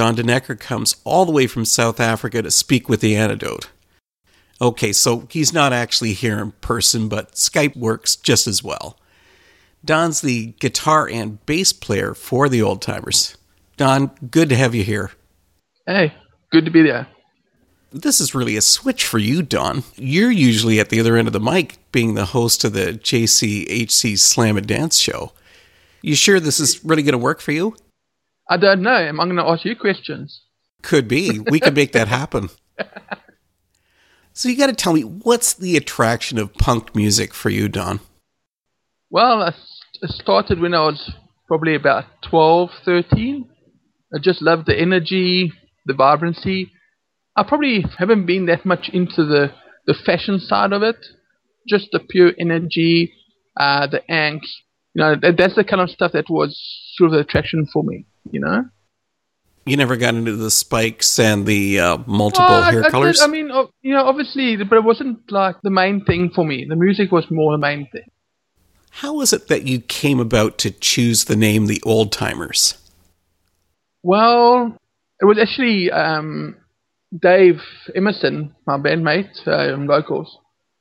[0.00, 3.68] Don Denecker comes all the way from South Africa to speak with the antidote.
[4.58, 8.98] Okay, so he's not actually here in person, but Skype works just as well.
[9.84, 13.36] Don's the guitar and bass player for the Old Timers.
[13.76, 15.10] Don, good to have you here.
[15.84, 16.14] Hey,
[16.50, 17.06] good to be there.
[17.92, 19.84] This is really a switch for you, Don.
[19.96, 24.18] You're usually at the other end of the mic, being the host of the JCHC
[24.18, 25.32] Slam and Dance show.
[26.00, 27.76] You sure this is really going to work for you?
[28.50, 28.90] I don't know.
[28.90, 30.42] Am I going to ask you questions?
[30.82, 31.38] Could be.
[31.38, 32.50] We could make that happen.
[34.32, 38.00] So you got to tell me what's the attraction of punk music for you, Don?
[39.10, 39.52] Well, I
[40.04, 41.12] started when I was
[41.48, 43.48] probably about 12, 13.
[44.14, 45.52] I just loved the energy,
[45.84, 46.70] the vibrancy.
[47.36, 49.52] I probably haven't been that much into the,
[49.86, 50.96] the fashion side of it.
[51.68, 53.12] Just the pure energy,
[53.58, 54.48] uh, the angst.
[54.94, 56.58] You know, that, that's the kind of stuff that was
[56.94, 58.64] sort of the attraction for me, you know?
[59.66, 63.20] You never got into the spikes and the uh, multiple well, hair I, colors?
[63.20, 66.44] I, did, I mean, you know, obviously, but it wasn't like the main thing for
[66.44, 66.66] me.
[66.68, 68.10] The music was more the main thing.
[68.90, 72.76] How was it that you came about to choose the name The Old Timers?
[74.02, 74.76] Well,
[75.20, 76.56] it was actually um,
[77.16, 77.60] Dave
[77.94, 80.38] Emerson, my bandmate uh, in Locals.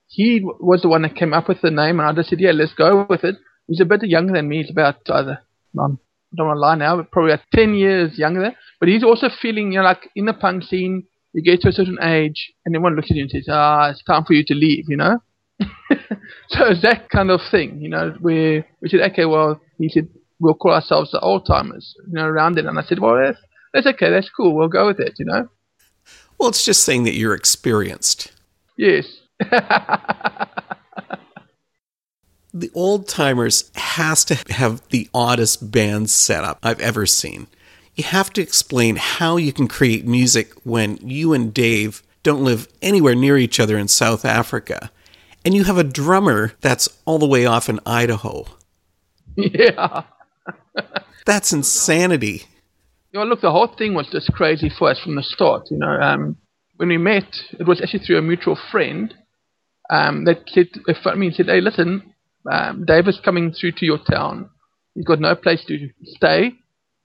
[0.07, 2.51] He was the one that came up with the name, and I just said, yeah,
[2.51, 3.35] let's go with it.
[3.67, 4.63] He's a bit younger than me.
[4.63, 5.43] He's about either,
[5.77, 5.99] um,
[6.31, 8.55] I don't want to lie now, but probably about 10 years younger than.
[8.79, 11.71] But he's also feeling, you know, like in the punk scene, you get to a
[11.71, 14.53] certain age, and everyone looks at you and says, ah, it's time for you to
[14.53, 15.19] leave, you know?
[15.59, 20.07] so it's that kind of thing, you know, where we said, okay, well, he said,
[20.39, 22.65] we'll call ourselves the old timers, you know, around it.
[22.65, 23.39] And I said, well, that's,
[23.73, 25.49] that's okay, that's cool, we'll go with it, you know?
[26.39, 28.31] Well, it's just saying that you're experienced.
[28.77, 29.05] Yes.
[32.53, 37.47] the old timers has to have the oddest band setup I've ever seen.
[37.95, 42.67] You have to explain how you can create music when you and Dave don't live
[42.81, 44.91] anywhere near each other in South Africa
[45.45, 48.45] and you have a drummer that's all the way off in Idaho.
[49.35, 50.03] Yeah.
[51.25, 52.43] that's insanity.
[53.11, 55.67] You know, look, the whole thing was just crazy for us from the start.
[55.71, 56.37] You know, um,
[56.77, 57.23] when we met,
[57.59, 59.13] it was actually through a mutual friend
[59.89, 60.67] um, that said,
[61.05, 62.13] I mean, said, hey, listen,
[62.51, 64.49] um, David's coming through to your town.
[64.95, 66.53] He's got no place to stay.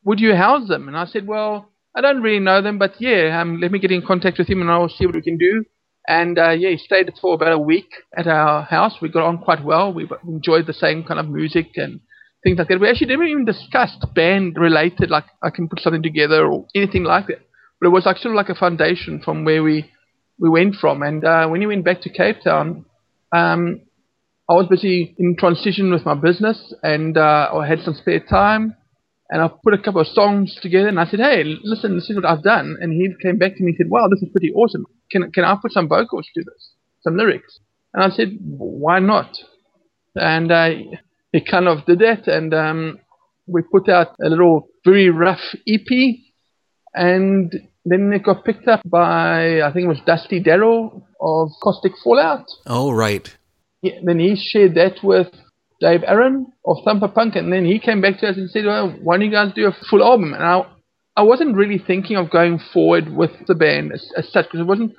[0.05, 0.89] Would you house them?
[0.89, 3.93] And I said, well, I don't really know them, but yeah, um, let me get
[3.93, 5.65] in contact with him and I'll see what we can do.
[6.07, 8.97] And uh, yeah, he stayed for about a week at our house.
[9.01, 9.93] We got on quite well.
[9.93, 12.01] We enjoyed the same kind of music and
[12.43, 12.81] things like that.
[12.81, 17.05] We actually didn't even discuss band related, like I can put something together or anything
[17.05, 17.41] like that.
[17.81, 19.91] But it was like sort of like a foundation from where we
[20.39, 21.03] we went from.
[21.03, 22.85] And uh, when he went back to Cape Town,
[23.33, 23.81] um,
[24.49, 28.77] I was busy in transition with my business, and uh, I had some spare time
[29.31, 32.17] and I put a couple of songs together and I said, hey, listen, this is
[32.17, 32.77] what I've done.
[32.81, 34.87] And he came back to me and said, wow, this is pretty awesome.
[35.11, 36.73] Can, can I put some vocals to this,
[37.03, 37.59] some lyrics?
[37.93, 39.37] And I said, why not?
[40.15, 40.71] And uh,
[41.33, 43.01] he kind of did that and um,
[43.47, 46.17] we put out a little very rough EP
[46.93, 47.53] and
[47.85, 52.47] then it got picked up by, I think it was Dusty Darrell of Caustic Fallout.
[52.67, 53.37] Oh, right.
[53.85, 55.29] Yeah, then he shared that with
[55.79, 58.97] Dave Aaron of Thumper Punk, and then he came back to us and said, "Well,
[59.03, 60.65] why don't you guys do a full album?" And I,
[61.19, 64.67] I wasn't really thinking of going forward with the band as, as such because it
[64.67, 64.95] wasn't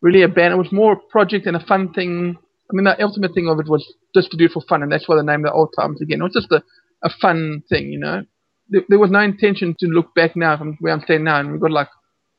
[0.00, 0.54] really a band.
[0.54, 2.38] It was more a project and a fun thing.
[2.38, 4.90] I mean, the ultimate thing of it was just to do it for fun, and
[4.90, 6.20] that's why the name the Old times again.
[6.20, 6.62] It was just a,
[7.04, 8.22] a fun thing, you know.
[8.70, 11.52] There, there was no intention to look back now from where I'm standing now, and
[11.52, 11.88] we've got like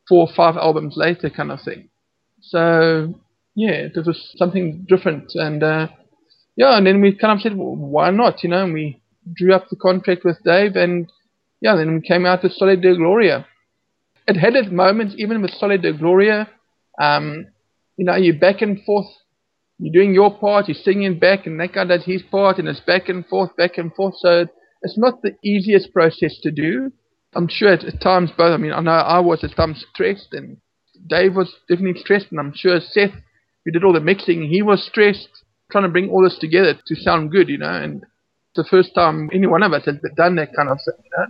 [0.09, 1.89] four or five albums later, kind of thing.
[2.41, 3.13] So
[3.55, 5.87] yeah, it was something different, and uh,
[6.55, 8.43] yeah, and then we kind of said, well, why not?
[8.43, 9.01] You know, and we
[9.33, 11.11] drew up the contract with Dave, and
[11.61, 13.45] yeah, then we came out with Soli Deo Gloria.
[14.27, 16.49] It had its moments, even with Soli Deo Gloria.
[16.99, 17.47] Um,
[17.97, 19.07] you know, you're back and forth.
[19.79, 22.79] You're doing your part, you're singing back, and that guy does his part, and it's
[22.79, 24.15] back and forth, back and forth.
[24.19, 24.45] So
[24.83, 26.91] it's not the easiest process to do.
[27.33, 28.51] I'm sure at, at times both.
[28.53, 30.57] I mean, I know I was at times stressed, and
[31.07, 33.11] Dave was definitely stressed, and I'm sure Seth,
[33.65, 36.95] who did all the mixing, he was stressed trying to bring all this together to
[36.95, 40.35] sound good, you know, and it's the first time any one of us has done
[40.35, 41.25] that kind of thing, you know.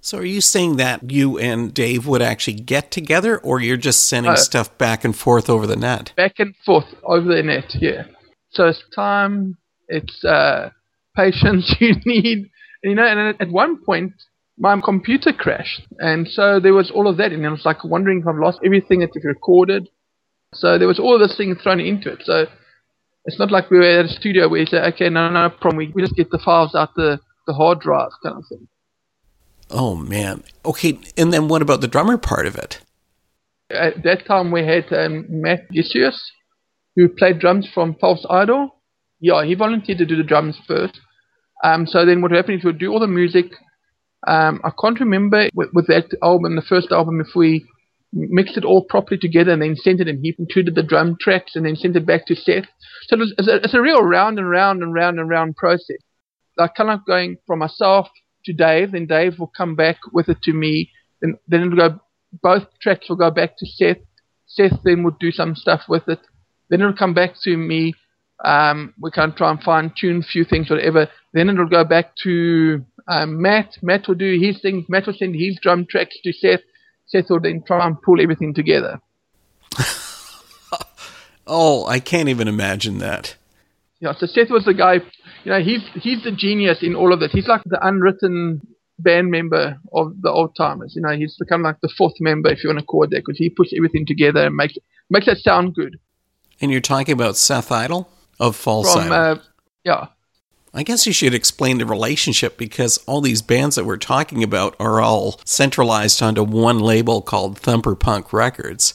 [0.00, 4.08] So are you saying that you and Dave would actually get together or you're just
[4.08, 6.12] sending uh, stuff back and forth over the net?
[6.16, 8.06] Back and forth over the net, yeah.
[8.50, 9.56] So it's time,
[9.86, 10.70] it's uh,
[11.16, 12.50] patience you need,
[12.82, 14.12] you know, and at one point
[14.58, 18.20] my computer crashed and so there was all of that and I was like wondering
[18.20, 19.88] if I've lost everything that you've recorded.
[20.54, 22.22] So there was all this thing thrown into it.
[22.24, 22.46] So
[23.24, 25.76] it's not like we were at a studio where you say, okay, no, no problem.
[25.76, 28.68] We, we just get the files out the, the hard drive kind of thing.
[29.70, 30.42] Oh man.
[30.64, 32.80] Okay, and then what about the drummer part of it?
[33.70, 36.18] At that time, we had um, Matt Gisius,
[36.94, 38.76] who played drums from False Idol.
[39.20, 41.00] Yeah, he volunteered to do the drums first.
[41.64, 43.46] Um, so then what happened is we'd do all the music.
[44.26, 47.64] Um, I can't remember with, with, that album, the first album, if we
[48.12, 51.56] mixed it all properly together and then sent it and he included the drum tracks
[51.56, 52.66] and then sent it back to Seth.
[53.06, 55.56] So it was, it's, a, it's a real round and round and round and round
[55.56, 55.96] process.
[56.58, 58.08] Like kind of going from myself
[58.44, 62.00] to Dave, then Dave will come back with it to me, then then it'll go
[62.42, 63.98] both tracks will go back to Seth.
[64.46, 66.20] Seth then would do some stuff with it.
[66.68, 67.94] Then it'll come back to me.
[68.44, 71.08] Um, we can try and fine tune a few things, whatever.
[71.32, 73.76] Then it'll go back to um, Matt.
[73.82, 74.86] Matt will do his things.
[74.88, 76.60] Matt will send his drum tracks to Seth.
[77.12, 78.98] Seth will then try and pull everything together.
[81.46, 83.36] oh, I can't even imagine that.
[84.00, 84.94] Yeah, so Seth was the guy.
[85.44, 87.30] You know, he's he's the genius in all of this.
[87.32, 88.66] He's like the unwritten
[88.98, 90.94] band member of the old timers.
[90.96, 93.10] You know, he's kind of like the fourth member, if you want to call it
[93.10, 94.74] that, because he puts everything together and makes
[95.10, 95.98] makes it sound good.
[96.60, 98.08] And you're talking about Seth Idol
[98.40, 99.14] of False From, Idol.
[99.14, 99.36] Uh,
[99.84, 100.06] yeah.
[100.74, 104.74] I guess you should explain the relationship because all these bands that we're talking about
[104.80, 108.94] are all centralized onto one label called Thumper Punk Records.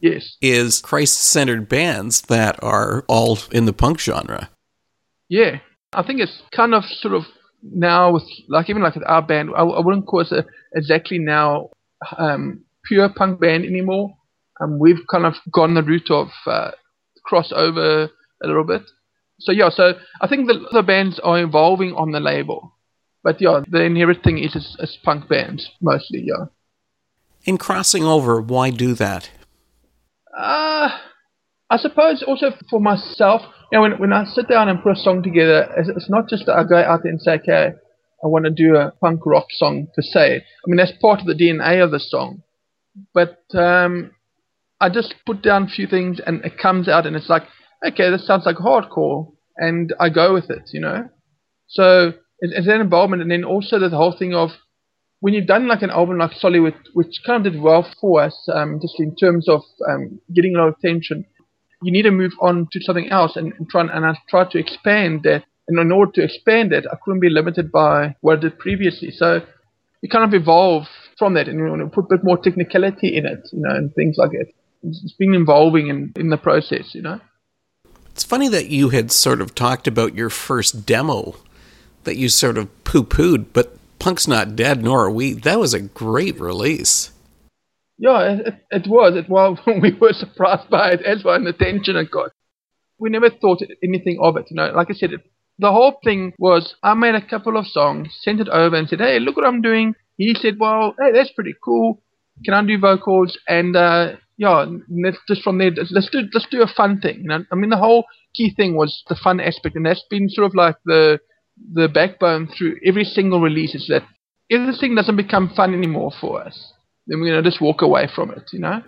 [0.00, 0.36] Yes.
[0.40, 4.50] Is Christ centered bands that are all in the punk genre.
[5.28, 5.60] Yeah.
[5.92, 7.24] I think it's kind of sort of
[7.62, 11.18] now with like even like with our band, I, I wouldn't call it a, exactly
[11.18, 11.70] now
[12.18, 14.16] um, pure punk band anymore.
[14.60, 16.72] Um, we've kind of gone the route of uh,
[17.30, 18.10] crossover
[18.42, 18.82] a little bit.
[19.44, 22.74] So yeah, so I think the other bands are evolving on the label,
[23.22, 26.24] but yeah, the inherent thing is it's, it's punk bands mostly.
[26.26, 26.46] Yeah.
[27.44, 29.30] In crossing over, why do that?
[30.36, 30.90] Uh,
[31.68, 35.00] I suppose also for myself, you know, when, when I sit down and put a
[35.00, 37.72] song together, it's, it's not just that I go out there and say, okay,
[38.22, 40.36] I want to do a punk rock song per se.
[40.36, 42.42] I mean, that's part of the DNA of the song.
[43.12, 44.12] But um,
[44.80, 47.44] I just put down a few things and it comes out and it's like,
[47.86, 51.08] okay, this sounds like hardcore, and I go with it, you know.
[51.68, 54.50] So it's, an involvement, and then also the whole thing of
[55.20, 58.48] when you've done like an album like Solid, which kind of did well for us,
[58.52, 61.24] um, just in terms of um, getting a lot of attention,
[61.82, 64.50] you need to move on to something else and, and try and, and I tried
[64.50, 65.44] to expand that.
[65.68, 69.12] And in order to expand it, I couldn't be limited by what I did previously.
[69.12, 69.42] So
[70.02, 70.86] you kind of evolve
[71.16, 74.16] from that and you put a bit more technicality in it, you know, and things
[74.18, 74.48] like it.
[74.82, 77.20] It's been evolving in, in the process, you know.
[78.12, 81.34] It's funny that you had sort of talked about your first demo
[82.04, 85.32] that you sort of poo pooed, but Punk's Not Dead, nor are we.
[85.32, 87.10] That was a great release.
[87.98, 89.16] Yeah, it, it was.
[89.16, 89.58] It was.
[89.80, 92.32] We were surprised by it as well, and the attention it got.
[92.98, 94.46] We never thought anything of it.
[94.50, 95.20] You know, like I said, it,
[95.58, 99.00] the whole thing was I made a couple of songs, sent it over, and said,
[99.00, 102.02] "Hey, look what I'm doing." He said, "Well, hey, that's pretty cool.
[102.44, 104.66] Can I do vocals?" And uh, yeah,
[105.04, 107.18] let's just from there, let's do let's do a fun thing.
[107.22, 107.44] You know?
[107.52, 110.54] I mean, the whole key thing was the fun aspect, and that's been sort of
[110.56, 111.20] like the
[111.72, 113.72] the backbone through every single release.
[113.76, 114.02] Is that
[114.48, 116.72] if this thing doesn't become fun anymore for us,
[117.06, 118.42] then we're gonna just walk away from it.
[118.52, 118.82] You know.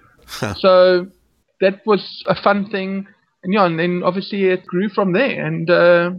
[0.56, 1.06] so
[1.60, 3.06] that was a fun thing,
[3.44, 6.10] and yeah, and then obviously it grew from there, and uh,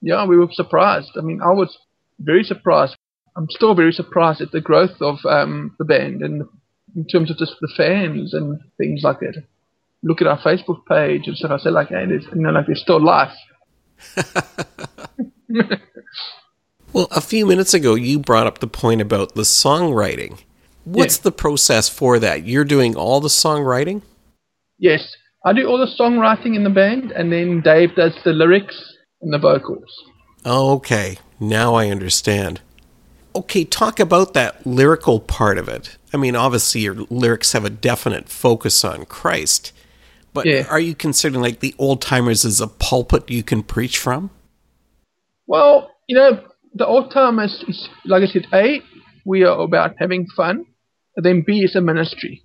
[0.00, 1.10] yeah, we were surprised.
[1.18, 1.76] I mean, I was
[2.18, 2.96] very surprised.
[3.36, 6.48] I'm still very surprised at the growth of um, the band and
[6.96, 9.42] in terms of just the fans and things like that.
[10.02, 11.50] Look at our Facebook page and stuff.
[11.50, 13.34] I said like, hey, there's, you know, like there's still life.
[16.92, 20.40] well, a few minutes ago, you brought up the point about the songwriting.
[20.84, 21.24] What's yeah.
[21.24, 22.44] the process for that?
[22.46, 24.02] You're doing all the songwriting?
[24.78, 28.94] Yes, I do all the songwriting in the band, and then Dave does the lyrics
[29.20, 29.90] and the vocals.
[30.44, 32.62] Okay, now I understand.
[33.34, 35.96] Okay, talk about that lyrical part of it.
[36.12, 39.72] I mean, obviously, your lyrics have a definite focus on Christ,
[40.32, 40.66] but yeah.
[40.68, 44.30] are you considering like the old timers as a pulpit you can preach from?
[45.46, 46.42] Well, you know,
[46.74, 48.80] the old timers, is, like I said, A,
[49.24, 50.66] we are about having fun,
[51.16, 52.42] and then B is a ministry.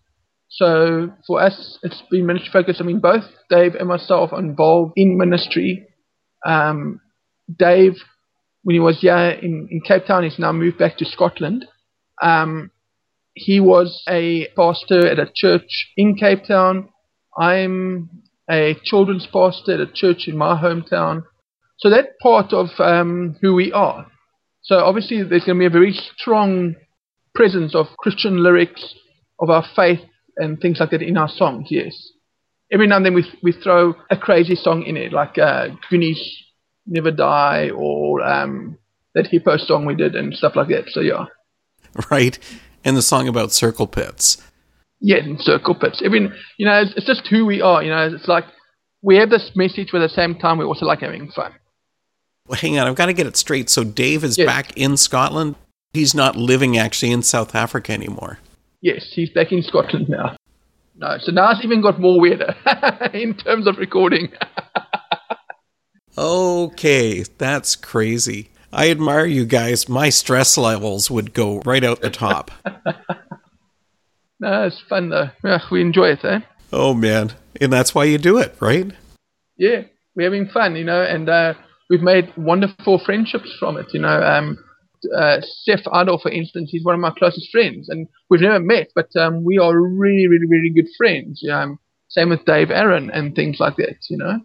[0.49, 2.79] So for us, it's been ministry focused.
[2.79, 5.87] I mean, both Dave and myself are involved in ministry.
[6.45, 7.01] Um,
[7.57, 7.95] Dave
[8.65, 11.67] when he was here in, in Cape Town, he's now moved back to Scotland.
[12.19, 12.71] Um,
[13.35, 16.89] he was a pastor at a church in Cape Town.
[17.37, 18.09] I'm
[18.49, 21.25] a children's pastor at a church in my hometown.
[21.77, 24.07] So that's part of um, who we are.
[24.63, 26.73] So obviously there's going to be a very strong
[27.35, 28.95] presence of Christian lyrics,
[29.39, 30.01] of our faith
[30.37, 31.93] and things like that in our songs, yes.
[32.71, 36.45] Every now and then we, we throw a crazy song in it, like uh, Goonies
[36.87, 38.77] Never Die or um,
[39.13, 40.85] that Hippo song we did and stuff like that.
[40.89, 41.25] So yeah.
[42.11, 42.37] right?
[42.83, 44.41] And the song about circle pits.
[44.99, 46.01] Yeah, and circle pits.
[46.05, 47.83] I mean, you know, it's, it's just who we are.
[47.83, 48.45] You know, it's like
[49.01, 51.53] we have this message, but at the same time, we also like having fun.
[52.47, 53.69] Well, hang on, I've got to get it straight.
[53.69, 54.45] So Dave is Yes.
[54.45, 55.55] back in Scotland.
[55.93, 58.39] He's not living actually in South Africa anymore.
[58.81, 60.35] Yes, he's back in Scotland now.
[60.97, 62.55] No, so now it's even got more weirder
[63.13, 64.29] in terms of recording.
[66.17, 68.49] Okay, that's crazy.
[68.71, 69.89] I admire you guys.
[69.89, 72.51] My stress levels would go right out the top.
[74.39, 75.29] no, it's fun though.
[75.43, 76.39] Yeah, we enjoy it, eh?
[76.71, 77.33] oh man.
[77.59, 78.91] And that's why you do it, right?
[79.57, 79.83] Yeah,
[80.15, 81.53] we're having fun, you know, and uh,
[81.89, 84.21] we've made wonderful friendships from it, you know.
[84.21, 84.57] Um,
[85.15, 88.89] uh, Seth Adol, for instance, he's one of my closest friends, and we've never met,
[88.95, 91.41] but um, we are really, really, really good friends.
[91.49, 91.79] Um,
[92.09, 94.39] same with Dave Aaron and things like that, you know.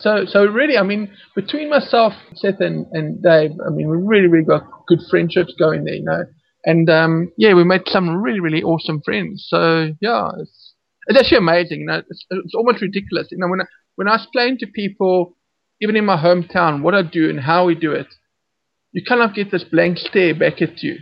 [0.00, 4.28] So, so really, I mean, between myself, Seth, and, and Dave, I mean, we really,
[4.28, 6.24] really got good friendships going there, you know.
[6.64, 9.46] And um, yeah, we made some really, really awesome friends.
[9.48, 10.74] So yeah, it's,
[11.06, 11.80] it's actually amazing.
[11.80, 13.28] You know, it's, it's almost ridiculous.
[13.30, 13.64] You know, when I,
[13.96, 15.36] when I explain to people,
[15.80, 18.08] even in my hometown, what I do and how we do it,
[18.92, 20.96] you kind of get this blank stare back at you.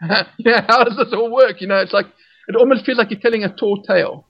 [0.38, 1.60] yeah, how does this all work?
[1.60, 2.06] You know, it's like
[2.48, 4.26] it almost feels like you're telling a tall tale.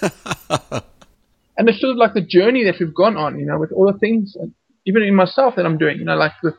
[1.56, 3.90] and it's sort of like the journey that we've gone on, you know, with all
[3.90, 4.36] the things,
[4.86, 6.54] even in myself that I'm doing, you know, like with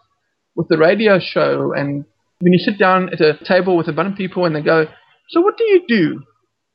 [0.56, 2.06] with the radio show, and
[2.40, 4.88] when you sit down at a table with a bunch of people and they go,
[5.30, 6.24] "So what do you do?"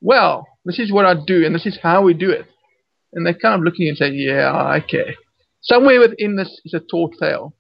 [0.01, 2.47] Well, this is what I do, and this is how we do it.
[3.13, 5.17] And they're kind of looking and say, "Yeah, okay."
[5.61, 7.55] Somewhere within this is a tall tale.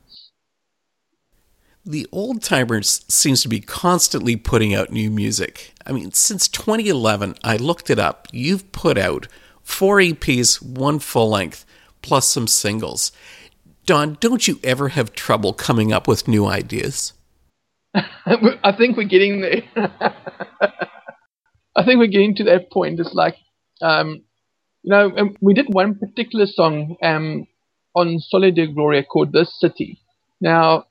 [1.84, 5.72] The Old Timers seems to be constantly putting out new music.
[5.86, 8.28] I mean, since 2011, I looked it up.
[8.30, 9.26] You've put out
[9.68, 11.64] four EPs, one full length,
[12.02, 13.12] plus some singles.
[13.86, 17.12] Don, don't you ever have trouble coming up with new ideas?
[17.94, 19.62] I think we're getting there.
[21.76, 22.98] I think we're getting to that point.
[22.98, 23.36] It's like,
[23.80, 24.22] um,
[24.82, 27.46] you know, um, we did one particular song um,
[27.94, 30.00] on Soli Deo Gloria called This City.
[30.40, 30.86] Now,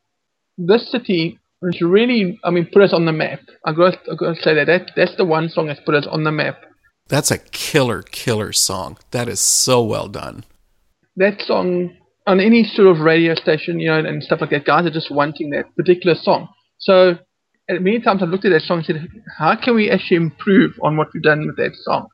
[0.58, 3.40] this city has really, I mean, put us on the map.
[3.66, 6.08] I got, I got to say that, that that's the one song that's put us
[6.10, 6.62] on the map.
[7.08, 8.98] That's a killer, killer song.
[9.12, 10.44] That is so well done.
[11.16, 11.96] That song
[12.28, 15.10] on any sort of radio station, you know, and stuff like that, guys are just
[15.10, 16.50] wanting that particular song.
[16.78, 17.18] So,
[17.70, 20.98] many times I've looked at that song and said, how can we actually improve on
[20.98, 22.08] what we've done with that song?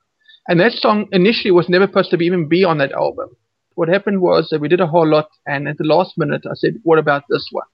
[0.47, 3.29] And that song initially was never supposed to be, even be on that album.
[3.75, 6.53] What happened was that we did a whole lot, and at the last minute I
[6.53, 7.65] said, what about this one?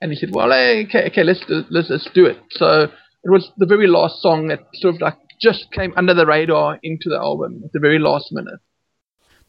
[0.00, 2.38] And he said, well, eh, okay, okay, let's let's let's do it.
[2.50, 2.84] So
[3.24, 6.78] it was the very last song that sort of like just came under the radar
[6.82, 8.60] into the album at the very last minute.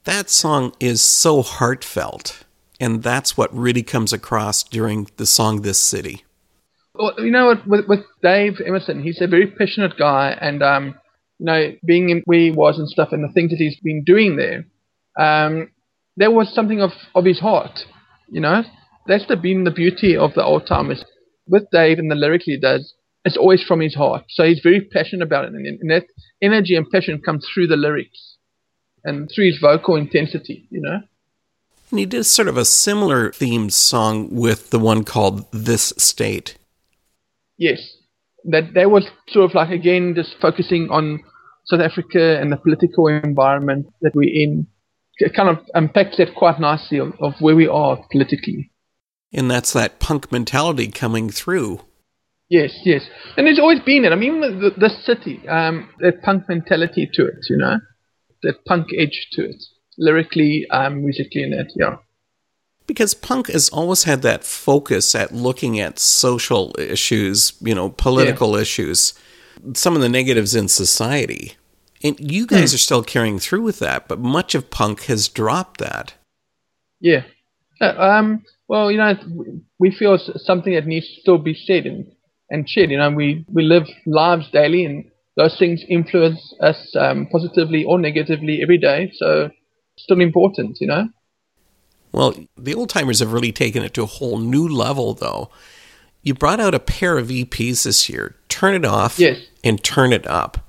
[0.03, 2.46] That song is so heartfelt,
[2.79, 6.24] and that's what really comes across during the song This City.
[6.94, 10.96] Well, you know with, with Dave Emerson, he's a very passionate guy, and um,
[11.39, 14.03] you know, being in where he was and stuff, and the things that he's been
[14.03, 14.65] doing there,
[15.17, 15.70] um,
[16.15, 17.79] there was something of, of his heart.
[18.29, 18.63] You know,
[19.06, 21.03] that's the been the beauty of the old timers.
[21.48, 22.94] With Dave and the lyrics he does,
[23.27, 24.24] it's always from his heart.
[24.29, 26.05] So he's very passionate about it, and, and that
[26.41, 28.38] energy and passion comes through the lyrics
[29.03, 30.67] and through his vocal intensity.
[30.72, 31.00] You know.
[31.91, 36.57] And he did sort of a similar themed song with the one called This State.
[37.57, 37.96] Yes,
[38.46, 41.24] that that was sort of like again just focusing on
[41.65, 44.67] South Africa and the political environment that we're in.
[45.19, 48.72] It kind of unpacks that quite nicely of, of where we are politically.
[49.34, 51.81] And that's that punk mentality coming through.
[52.49, 53.01] Yes, yes,
[53.35, 54.13] and there's always been it.
[54.13, 57.79] I mean, the, the city, um, that punk mentality to it, you know,
[58.43, 59.61] that punk edge to it,
[59.97, 61.97] lyrically, um, musically, and that, yeah.
[62.85, 68.55] Because punk has always had that focus at looking at social issues, you know, political
[68.55, 69.13] issues,
[69.73, 71.57] some of the negatives in society.
[72.01, 75.81] And you guys are still carrying through with that, but much of punk has dropped
[75.81, 76.13] that.
[77.01, 77.23] Yeah.
[77.81, 79.17] Uh, um, well, you know,
[79.79, 82.09] we feel something that needs to still be said and,
[82.49, 82.91] and shared.
[82.91, 87.99] You know, we, we live lives daily and those things influence us um, positively or
[87.99, 89.11] negatively every day.
[89.15, 89.49] So
[89.97, 91.09] still important, you know?
[92.11, 95.49] Well, the old timers have really taken it to a whole new level, though.
[96.23, 99.39] You brought out a pair of EPs this year Turn It Off Yes.
[99.63, 100.67] and Turn It Up.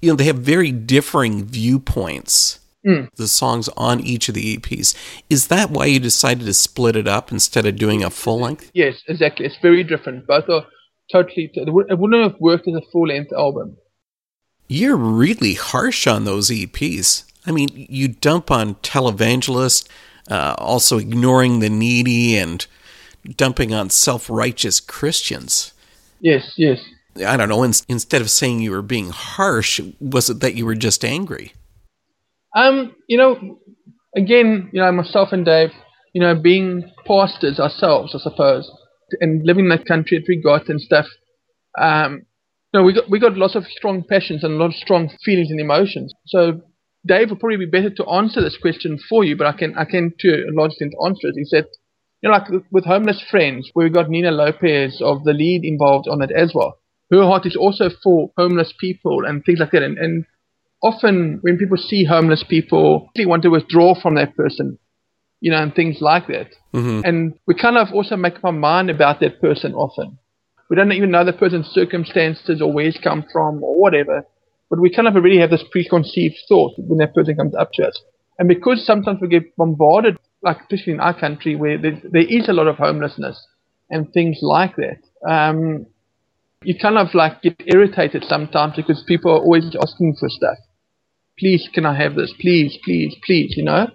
[0.00, 3.08] You know, they have very differing viewpoints, Mm.
[3.14, 4.92] the songs on each of the EPs.
[5.30, 8.72] Is that why you decided to split it up instead of doing a full length?
[8.74, 9.46] Yes, exactly.
[9.46, 10.26] It's very different.
[10.26, 10.66] Both are
[11.12, 13.76] totally, it would- it wouldn't have worked as a full length album.
[14.68, 17.24] You're really harsh on those EPs.
[17.46, 19.86] I mean, you dump on Televangelist,
[20.30, 22.66] uh, also ignoring the needy and
[23.36, 25.72] dumping on self righteous Christians.
[26.20, 26.78] Yes, yes.
[27.26, 27.62] I don't know.
[27.62, 31.52] In, instead of saying you were being harsh, was it that you were just angry?
[32.56, 33.58] Um, you know,
[34.16, 35.72] again, you know, myself and Dave,
[36.14, 38.70] you know, being pastors ourselves, I suppose,
[39.20, 41.06] and living in the country that we got and stuff.
[41.78, 42.26] Um,
[42.72, 45.50] know, we got we got lots of strong passions and a lot of strong feelings
[45.50, 46.12] and emotions.
[46.26, 46.62] So
[47.06, 49.84] Dave would probably be better to answer this question for you, but I can I
[49.84, 51.66] can to a large extent answer said,
[52.22, 56.22] you know, like with homeless friends, we got Nina Lopez of the lead involved on
[56.22, 56.78] it as well.
[57.10, 59.82] Her heart is also for homeless people and things like that.
[59.82, 60.24] And, and
[60.82, 64.78] often when people see homeless people, they want to withdraw from that person,
[65.42, 66.50] you know, and things like that.
[66.72, 67.00] Mm-hmm.
[67.04, 70.16] And we kind of also make up our mind about that person often.
[70.70, 74.24] We don't even know the person's circumstances or where he's come from or whatever,
[74.70, 77.88] but we kind of already have this preconceived thought when that person comes up to
[77.88, 78.00] us.
[78.38, 82.48] And because sometimes we get bombarded, like especially in our country where there, there is
[82.48, 83.44] a lot of homelessness
[83.90, 85.86] and things like that, um,
[86.62, 90.58] you kind of like get irritated sometimes because people are always asking for stuff.
[91.36, 92.32] Please, can I have this?
[92.40, 93.88] Please, please, please, you know?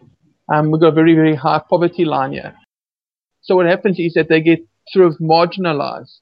[0.53, 2.55] Um, we've got a very, very high poverty line here.
[3.41, 6.19] So what happens is that they get sort of marginalized.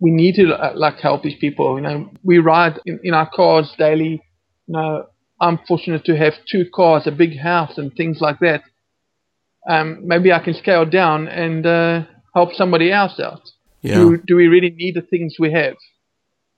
[0.00, 1.76] We need to uh, like help these people.
[1.76, 4.22] You know, we ride in, in our cars daily.
[4.66, 5.06] You know,
[5.40, 8.62] I'm fortunate to have two cars, a big house, and things like that.
[9.68, 12.02] Um, maybe I can scale down and uh,
[12.34, 13.42] help somebody else out.
[13.80, 13.94] Yeah.
[13.94, 15.74] Do, do we really need the things we have?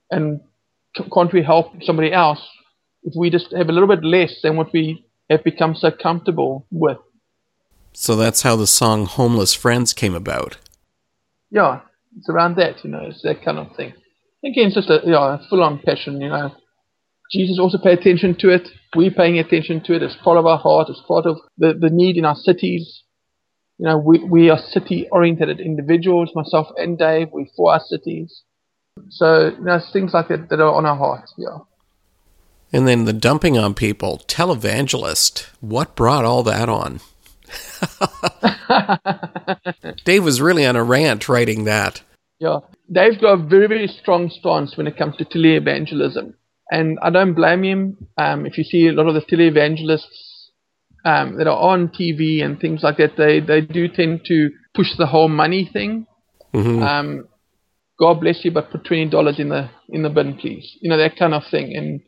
[0.09, 0.41] And
[1.13, 2.39] can't we help somebody else
[3.03, 6.67] if we just have a little bit less than what we have become so comfortable
[6.71, 6.97] with?
[7.93, 10.57] So that's how the song Homeless Friends came about.
[11.49, 11.81] Yeah,
[12.17, 13.93] it's around that, you know, it's that kind of thing.
[14.43, 16.53] Again, it's just a yeah, full on passion, you know.
[17.31, 18.67] Jesus also paid attention to it.
[18.95, 20.03] We're paying attention to it.
[20.03, 20.89] It's part of our heart.
[20.89, 23.03] It's part of the, the need in our cities.
[23.77, 27.29] You know, we, we are city oriented individuals, myself and Dave.
[27.31, 28.43] We're for our cities.
[29.09, 31.57] So, you know, it's things like that that are on our heart, yeah.
[32.75, 35.47] And then the dumping on people, televangelist.
[35.61, 36.99] What brought all that on?
[40.03, 42.01] Dave was really on a rant writing that.
[42.37, 42.59] Yeah.
[42.91, 46.33] Dave's got a very, very strong stance when it comes to televangelism.
[46.69, 48.07] And I don't blame him.
[48.17, 50.49] Um, if you see a lot of the televangelists
[51.05, 54.97] um, that are on TV and things like that, they, they do tend to push
[54.97, 56.07] the whole money thing.
[56.53, 56.81] Mhm.
[56.85, 57.27] Um,
[57.97, 60.77] God bless you, but put twenty dollars in the in the bin, please.
[60.81, 61.73] You know that kind of thing.
[61.77, 62.01] And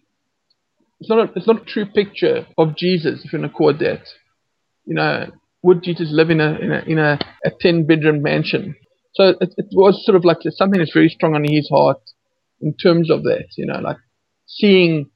[0.99, 3.73] it's not a, it's not a true picture of Jesus if you're going to call
[3.73, 4.01] that.
[4.85, 5.27] You know,
[5.63, 8.75] would Jesus live in a in a in a, a ten bedroom mansion?
[9.13, 12.01] So it, it was sort of like something that's very strong on his heart
[12.61, 13.47] in terms of that.
[13.57, 13.97] You know, like
[14.45, 15.09] seeing,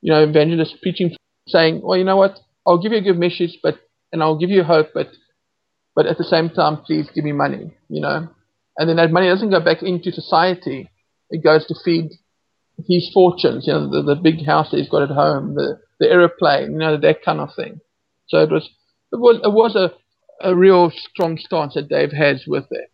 [0.00, 1.14] you know, evangelists preaching,
[1.46, 2.38] saying, "Well, you know what?
[2.66, 3.80] I'll give you a good message, but
[4.12, 5.08] and I'll give you hope, but
[5.94, 8.28] but at the same time, please give me money." You know,
[8.78, 10.88] and then that money doesn't go back into society;
[11.30, 12.10] it goes to feed
[12.86, 13.66] his fortunes.
[13.66, 16.78] You know, the, the big house that he's got at home, the the aeroplane, you
[16.78, 17.80] know, that kind of thing.
[18.28, 18.68] So it was
[19.12, 19.92] it was it was a
[20.42, 22.90] a real strong stance that Dave has with it.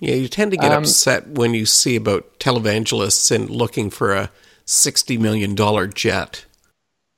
[0.00, 4.12] Yeah, you tend to get Um, upset when you see about televangelists and looking for
[4.12, 4.30] a
[4.66, 5.54] $60 million
[5.94, 6.44] jet.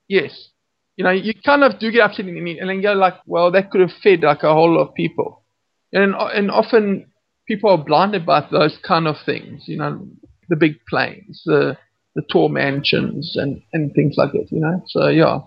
[0.07, 0.51] Yes.
[0.97, 3.71] You know, you kind of do get upset and, and then go like, well, that
[3.71, 5.45] could have fed like a whole lot of people.
[5.93, 7.07] And, and often
[7.49, 10.07] people are blinded by those kind of things, you know,
[10.49, 11.77] the big planes, the,
[12.15, 14.83] the tall mansions and, and things like that, you know.
[14.89, 15.41] So, yeah.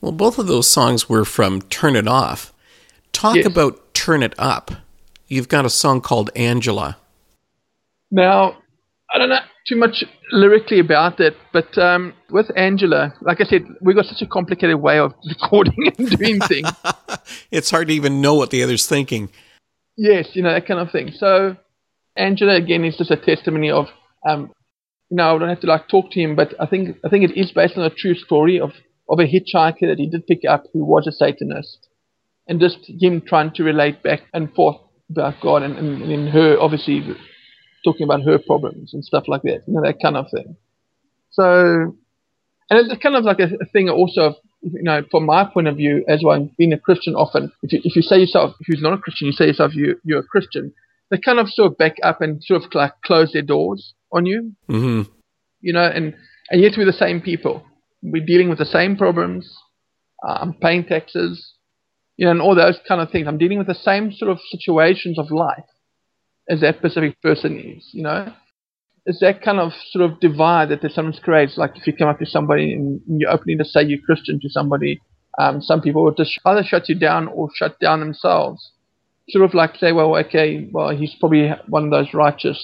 [0.00, 2.52] Well, both of those songs were from Turn It Off.
[3.12, 3.46] Talk Yes.
[3.46, 4.70] about Turn It Up.
[5.28, 6.96] You've got a song called Angela.
[8.10, 8.56] Now,
[9.12, 13.64] I don't know too much lyrically about it, but um, with Angela, like I said,
[13.80, 16.70] we got such a complicated way of recording and doing things.
[17.52, 19.28] It's hard to even know what the other's thinking.
[19.96, 21.12] Yes, you know, that kind of thing.
[21.16, 21.56] So
[22.16, 23.86] Angela again is just a testimony of
[24.28, 24.52] um
[25.10, 27.24] you know, I don't have to like talk to him, but I think I think
[27.28, 28.70] it is based on a true story of,
[29.08, 31.88] of a hitchhiker that he did pick up who was a Satanist.
[32.46, 34.76] And just him trying to relate back and forth
[35.08, 37.02] about God and, and, and her obviously
[37.84, 40.56] talking about her problems and stuff like that, you know, that kind of thing.
[41.30, 41.96] So
[42.70, 45.68] and it's kind of like a, a thing also of you know, from my point
[45.68, 48.68] of view, as well, being a Christian, often if you if you say yourself, if
[48.68, 50.72] you're not a Christian, you say yourself you you're a Christian,
[51.10, 54.26] they kind of sort of back up and sort of like close their doors on
[54.26, 55.10] you, Mm-hmm.
[55.60, 56.14] you know, and
[56.50, 57.64] and yet we're the same people.
[58.02, 59.52] We're dealing with the same problems.
[60.26, 61.54] Uh, I'm paying taxes,
[62.16, 63.26] you know, and all those kind of things.
[63.26, 65.64] I'm dealing with the same sort of situations of life
[66.48, 68.32] as that specific person is, you know.
[69.06, 71.56] It's that kind of sort of divide that sometimes creates.
[71.56, 74.48] Like if you come up to somebody and you're opening to say you're Christian to
[74.50, 75.00] somebody,
[75.38, 78.72] um, some people will just either shut you down or shut down themselves.
[79.30, 82.58] Sort of like say, well, okay, well, he's probably one of those righteous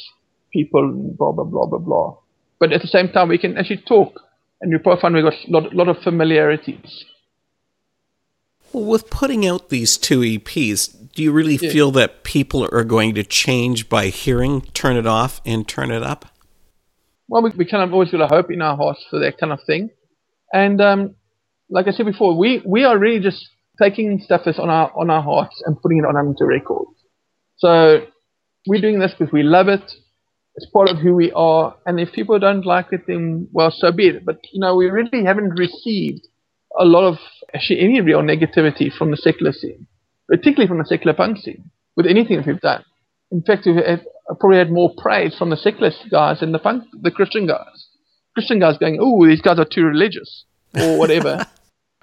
[0.52, 2.16] people, blah blah blah blah blah.
[2.58, 4.20] But at the same time, we can actually talk,
[4.60, 7.04] and we probably find we've got a lot, lot of familiarities.
[8.72, 11.70] Well, with putting out these two EPs, do you really yeah.
[11.70, 16.02] feel that people are going to change by hearing Turn It Off and Turn It
[16.02, 16.26] Up?
[17.28, 19.52] Well, we, we kind of always got a hope in our hearts for that kind
[19.52, 19.90] of thing.
[20.52, 21.14] And um,
[21.70, 23.48] like I said before, we, we are really just
[23.80, 26.90] taking stuff that's on our on our hearts and putting it on onto records.
[27.56, 28.06] So
[28.66, 29.92] we're doing this because we love it.
[30.56, 31.76] It's part of who we are.
[31.84, 34.24] And if people don't like it, then well, so be it.
[34.24, 36.26] But you know, we really haven't received
[36.78, 37.18] a lot of
[37.54, 39.86] actually any real negativity from the secular scene,
[40.28, 42.84] particularly from the secular punk scene, with anything that we've done.
[43.30, 44.04] In fact, we've had,
[44.40, 47.88] probably had more praise from the secular guys than the punk, the Christian guys.
[48.34, 51.46] Christian guys going, "Oh, these guys are too religious," or whatever.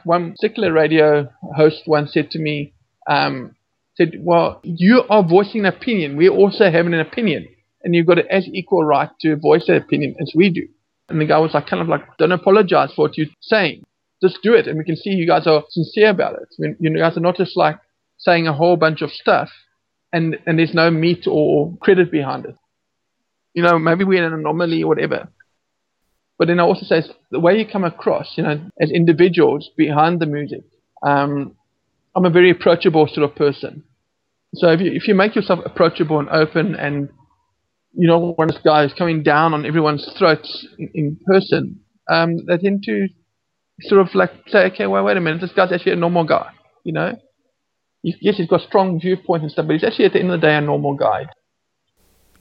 [0.05, 2.73] One secular radio host once said to me,
[3.07, 3.55] um,
[3.95, 6.17] "said Well, you are voicing an opinion.
[6.17, 7.47] We're also have an opinion,
[7.83, 10.67] and you've got an as equal right to voice that opinion as we do."
[11.09, 13.83] And the guy was like, kind of like, "Don't apologize for what you're saying
[14.23, 16.75] just do it, and we can see you guys are sincere about it.
[16.79, 17.77] You guys are not just like
[18.17, 19.49] saying a whole bunch of stuff,
[20.13, 22.55] and and there's no meat or credit behind it.
[23.53, 25.27] You know, maybe we're an anomaly or whatever.
[26.37, 30.19] But then I also say the way you come across, you know, as individuals behind
[30.19, 30.63] the music.
[31.01, 31.55] Um,
[32.15, 33.83] I'm a very approachable sort of person.
[34.55, 37.09] So if you if you make yourself approachable and open, and
[37.93, 42.45] you know, one of those guys coming down on everyone's throats in, in person, um,
[42.45, 43.07] they tend to
[43.81, 46.51] sort of like say, okay, well, wait a minute, this guy's actually a normal guy,
[46.83, 47.15] you know?
[48.03, 50.47] Yes, he's got strong viewpoints and stuff, but he's actually at the end of the
[50.47, 51.25] day a normal guy.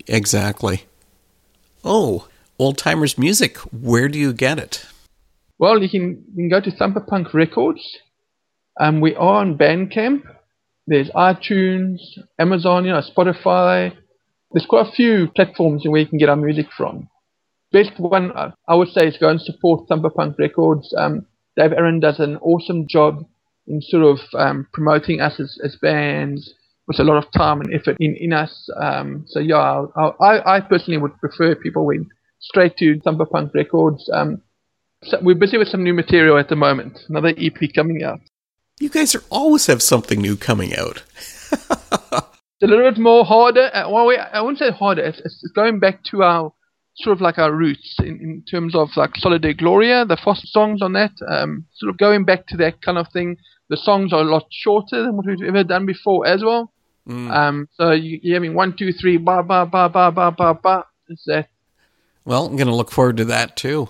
[0.08, 0.84] Exactly.
[1.84, 2.26] Oh,
[2.62, 3.58] old timers music.
[3.72, 4.86] Where do you get it?
[5.58, 7.98] Well, you can you can go to Thumper Punk Records.
[8.80, 10.22] Um, we are on Bandcamp.
[10.86, 11.98] There's iTunes,
[12.38, 13.96] Amazon, you know, Spotify.
[14.52, 17.08] There's quite a few platforms where you can get our music from
[17.72, 20.94] best one uh, I would say is go and support Thumper Punk Records.
[20.96, 23.26] Um, Dave Aaron does an awesome job
[23.66, 26.54] in sort of um, promoting us as, as bands
[26.86, 28.68] with a lot of time and effort in, in us.
[28.80, 29.84] Um, so yeah,
[30.20, 32.08] I, I personally would prefer people went
[32.42, 34.10] straight to Thumper Punk Records.
[34.12, 34.42] Um,
[35.04, 36.98] so we're busy with some new material at the moment.
[37.08, 38.20] Another EP coming out.
[38.78, 41.02] You guys are always have something new coming out.
[41.50, 41.70] it's
[42.62, 43.70] a little bit more harder.
[43.72, 45.02] Uh, well, we, I wouldn't say harder.
[45.02, 46.52] It's, it's going back to our
[46.94, 50.82] sort of like our roots in, in terms of like Solid Gloria, the first songs
[50.82, 53.36] on that, um, sort of going back to that kind of thing.
[53.70, 56.72] The songs are a lot shorter than what we've ever done before as well.
[57.08, 57.30] Mm.
[57.30, 60.84] Um, so you, you're having one, two, three, ba ba ba ba ba ba ba.
[61.08, 61.48] Is that?
[62.24, 63.88] Well, I'm going to look forward to that too.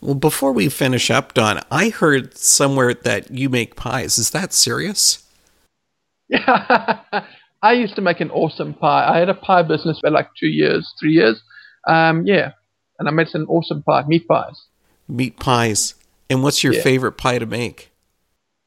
[0.00, 4.18] Well, before we finish up, Don, I heard somewhere that you make pies.
[4.18, 5.24] Is that serious?
[6.28, 7.00] Yeah,
[7.62, 9.12] I used to make an awesome pie.
[9.12, 11.42] I had a pie business for like two years, three years
[11.86, 12.52] um, yeah,
[12.98, 14.66] and I made some awesome pie, meat pies.
[15.08, 15.94] Meat pies.
[16.28, 16.82] And what's your yeah.
[16.82, 17.90] favorite pie to make?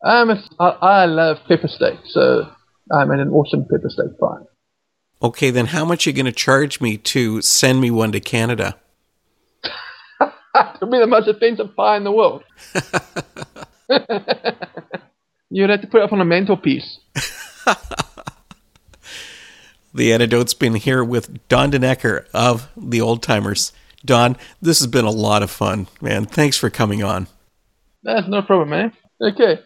[0.03, 2.49] Um, I, I love pepper steak, so
[2.91, 4.41] I made an awesome pepper steak pie.
[5.23, 8.19] Okay, then how much are you going to charge me to send me one to
[8.19, 8.75] Canada?
[10.21, 12.43] It'll be the most expensive pie in the world.
[15.49, 16.99] You'd have to put it up on a mantelpiece.
[19.93, 23.71] The antidote's been here with Don Denecker of the Old Timers.
[24.03, 26.25] Don, this has been a lot of fun, man.
[26.25, 27.27] Thanks for coming on.
[28.01, 28.93] That's no problem, man.
[29.21, 29.59] Okay.